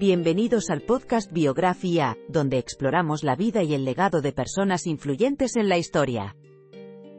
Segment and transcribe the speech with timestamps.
[0.00, 5.68] Bienvenidos al podcast Biografía, donde exploramos la vida y el legado de personas influyentes en
[5.68, 6.38] la historia.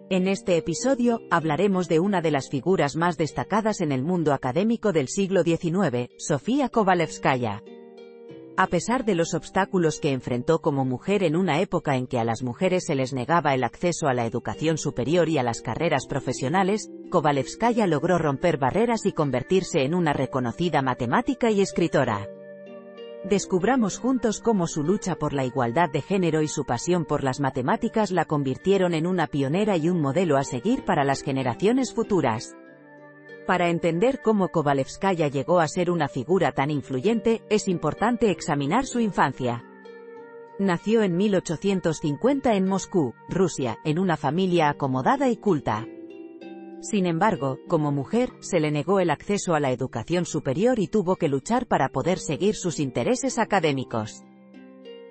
[0.09, 4.93] En este episodio, hablaremos de una de las figuras más destacadas en el mundo académico
[4.93, 7.61] del siglo XIX, Sofía Kovalevskaya.
[8.57, 12.23] A pesar de los obstáculos que enfrentó como mujer en una época en que a
[12.23, 16.07] las mujeres se les negaba el acceso a la educación superior y a las carreras
[16.07, 22.27] profesionales, Kovalevskaya logró romper barreras y convertirse en una reconocida matemática y escritora.
[23.23, 27.39] Descubramos juntos cómo su lucha por la igualdad de género y su pasión por las
[27.39, 32.55] matemáticas la convirtieron en una pionera y un modelo a seguir para las generaciones futuras.
[33.45, 38.99] Para entender cómo Kovalevskaya llegó a ser una figura tan influyente, es importante examinar su
[38.99, 39.65] infancia.
[40.57, 45.85] Nació en 1850 en Moscú, Rusia, en una familia acomodada y culta.
[46.81, 51.15] Sin embargo, como mujer, se le negó el acceso a la educación superior y tuvo
[51.15, 54.23] que luchar para poder seguir sus intereses académicos.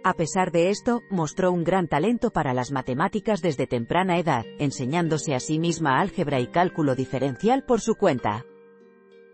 [0.03, 5.35] A pesar de esto, mostró un gran talento para las matemáticas desde temprana edad, enseñándose
[5.35, 8.45] a sí misma álgebra y cálculo diferencial por su cuenta.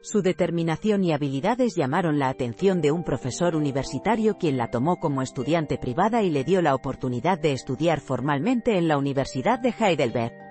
[0.03, 5.23] Su determinación y habilidades llamaron la atención de un profesor universitario quien la tomó como
[5.23, 10.46] estudiante privada y le dio la oportunidad de estudiar formalmente en la Universidad de Heidelberg.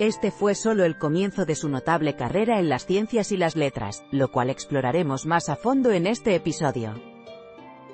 [0.00, 4.02] Este fue solo el comienzo de su notable carrera en las ciencias y las letras,
[4.10, 6.94] lo cual exploraremos más a fondo en este episodio.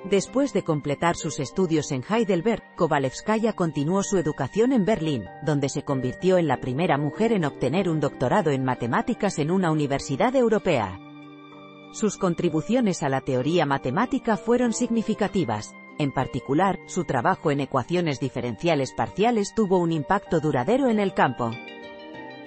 [0.04, 5.82] Después de completar sus estudios en Heidelberg, Kovalevskaya continuó su educación en Berlín, donde se
[5.82, 11.00] convirtió en la primera mujer en obtener un doctorado en matemáticas en una universidad europea.
[11.90, 15.74] Sus contribuciones a la teoría matemática fueron significativas.
[15.98, 21.50] En particular, su trabajo en ecuaciones diferenciales parciales tuvo un impacto duradero en el campo.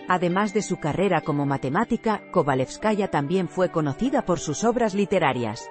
[0.09, 5.69] Además de su carrera como matemática, Kovalevskaya también fue conocida por sus obras literarias.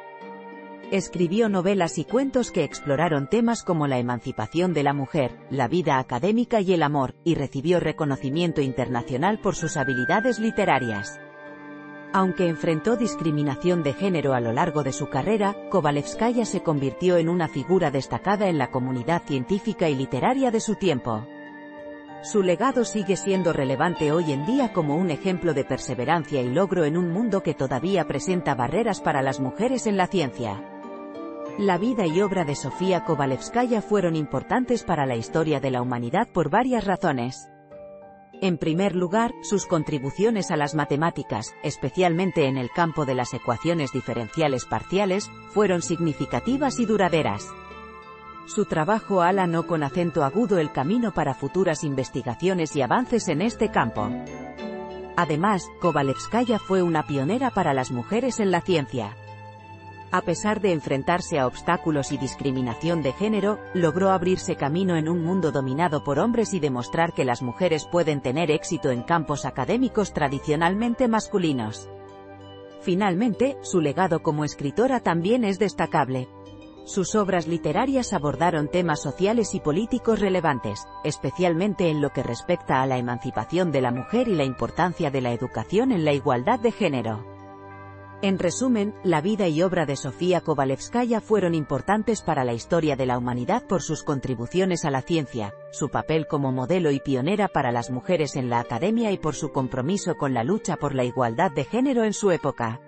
[0.92, 5.98] Escribió novelas y cuentos que exploraron temas como la emancipación de la mujer, la vida
[5.98, 11.20] académica y el amor, y recibió reconocimiento internacional por sus habilidades literarias.
[12.12, 17.28] Aunque enfrentó discriminación de género a lo largo de su carrera, Kovalevskaya se convirtió en
[17.28, 21.26] una figura destacada en la comunidad científica y literaria de su tiempo.
[22.22, 26.84] Su legado sigue siendo relevante hoy en día como un ejemplo de perseverancia y logro
[26.84, 30.60] en un mundo que todavía presenta barreras para las mujeres en la ciencia.
[31.58, 36.28] La vida y obra de Sofía Kovalevskaya fueron importantes para la historia de la humanidad
[36.32, 37.50] por varias razones.
[38.40, 43.92] En primer lugar, sus contribuciones a las matemáticas, especialmente en el campo de las ecuaciones
[43.92, 47.48] diferenciales parciales, fueron significativas y duraderas.
[48.48, 53.70] Su trabajo no con acento agudo el camino para futuras investigaciones y avances en este
[53.70, 54.08] campo.
[55.16, 59.14] Además, Kovalevskaya fue una pionera para las mujeres en la ciencia.
[60.10, 65.22] A pesar de enfrentarse a obstáculos y discriminación de género, logró abrirse camino en un
[65.22, 70.14] mundo dominado por hombres y demostrar que las mujeres pueden tener éxito en campos académicos
[70.14, 71.90] tradicionalmente masculinos.
[72.80, 76.28] Finalmente, su legado como escritora también es destacable.
[76.88, 82.86] Sus obras literarias abordaron temas sociales y políticos relevantes, especialmente en lo que respecta a
[82.86, 86.72] la emancipación de la mujer y la importancia de la educación en la igualdad de
[86.72, 87.26] género.
[88.22, 93.04] En resumen, la vida y obra de Sofía Kovalevskaya fueron importantes para la historia de
[93.04, 97.70] la humanidad por sus contribuciones a la ciencia, su papel como modelo y pionera para
[97.70, 101.50] las mujeres en la academia y por su compromiso con la lucha por la igualdad
[101.50, 102.80] de género en su época.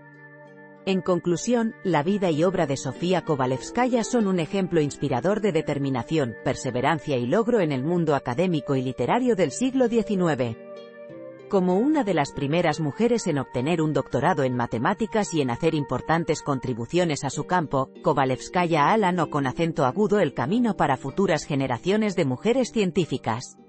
[0.86, 6.36] En conclusión, la vida y obra de Sofía Kovalevskaya son un ejemplo inspirador de determinación,
[6.42, 10.56] perseverancia y logro en el mundo académico y literario del siglo XIX.
[11.50, 15.74] Como una de las primeras mujeres en obtener un doctorado en matemáticas y en hacer
[15.74, 22.16] importantes contribuciones a su campo, Kovalevskaya alanó con acento agudo el camino para futuras generaciones
[22.16, 23.59] de mujeres científicas.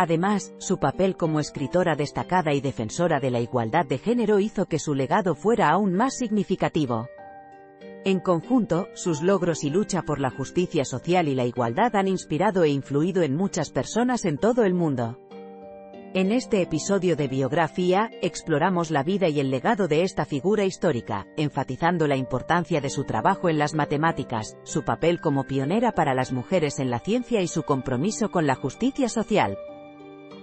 [0.00, 4.78] Además, su papel como escritora destacada y defensora de la igualdad de género hizo que
[4.78, 7.08] su legado fuera aún más significativo.
[8.04, 12.62] En conjunto, sus logros y lucha por la justicia social y la igualdad han inspirado
[12.62, 15.18] e influido en muchas personas en todo el mundo.
[16.14, 21.26] En este episodio de Biografía, exploramos la vida y el legado de esta figura histórica,
[21.36, 26.30] enfatizando la importancia de su trabajo en las matemáticas, su papel como pionera para las
[26.30, 29.58] mujeres en la ciencia y su compromiso con la justicia social.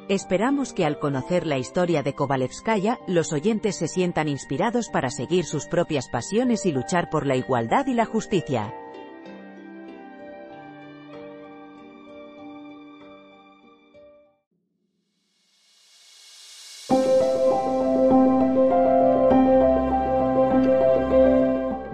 [0.08, 5.46] Esperamos que al conocer la historia de Kovalevskaya, los oyentes se sientan inspirados para seguir
[5.46, 8.72] sus propias pasiones y luchar por la igualdad y la justicia.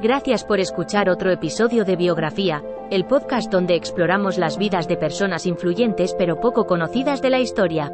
[0.02, 5.46] Gracias por escuchar otro episodio de Biografía, el podcast donde exploramos las vidas de personas
[5.46, 7.94] influyentes pero poco conocidas de la historia.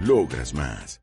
[0.00, 1.00] Logras más.